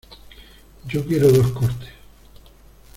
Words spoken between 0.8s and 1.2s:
Yo